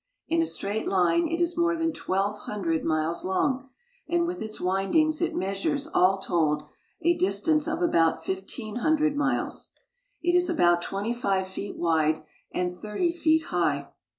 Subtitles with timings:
[0.27, 3.69] In a straight line it is more than twelve hundred miles long,
[4.07, 6.63] and with its windings it measures, all told,
[7.03, 9.69] a distance of about fifteen k I40 THE GREAT WALL OF CHINA hundred miles.
[10.23, 13.89] It is about twenty five feet wide and thirty feet high.